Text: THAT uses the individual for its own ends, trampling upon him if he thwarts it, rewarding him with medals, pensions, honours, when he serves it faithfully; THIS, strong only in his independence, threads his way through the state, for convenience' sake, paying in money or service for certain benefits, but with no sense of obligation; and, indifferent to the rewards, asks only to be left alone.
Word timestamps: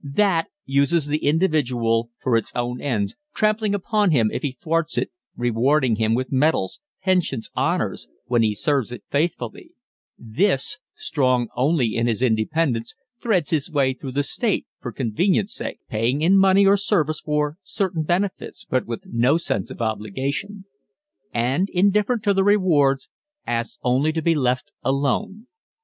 THAT 0.03 0.47
uses 0.65 1.05
the 1.05 1.19
individual 1.19 2.09
for 2.23 2.35
its 2.35 2.51
own 2.55 2.81
ends, 2.81 3.15
trampling 3.35 3.75
upon 3.75 4.09
him 4.09 4.31
if 4.33 4.41
he 4.41 4.51
thwarts 4.51 4.97
it, 4.97 5.11
rewarding 5.37 5.97
him 5.97 6.15
with 6.15 6.31
medals, 6.31 6.79
pensions, 7.03 7.51
honours, 7.55 8.07
when 8.25 8.41
he 8.41 8.55
serves 8.55 8.91
it 8.91 9.03
faithfully; 9.11 9.73
THIS, 10.17 10.79
strong 10.95 11.49
only 11.55 11.95
in 11.95 12.07
his 12.07 12.23
independence, 12.23 12.95
threads 13.21 13.51
his 13.51 13.69
way 13.69 13.93
through 13.93 14.13
the 14.13 14.23
state, 14.23 14.65
for 14.79 14.91
convenience' 14.91 15.53
sake, 15.53 15.77
paying 15.87 16.21
in 16.23 16.35
money 16.35 16.65
or 16.65 16.77
service 16.77 17.21
for 17.21 17.59
certain 17.61 18.01
benefits, 18.01 18.65
but 18.67 18.87
with 18.87 19.03
no 19.05 19.37
sense 19.37 19.69
of 19.69 19.81
obligation; 19.83 20.65
and, 21.31 21.69
indifferent 21.69 22.23
to 22.23 22.33
the 22.33 22.43
rewards, 22.43 23.07
asks 23.45 23.77
only 23.83 24.11
to 24.11 24.23
be 24.23 24.33
left 24.33 24.71
alone. 24.81 25.45